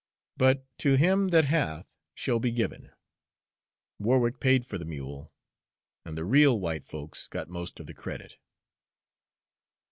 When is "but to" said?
0.35-0.95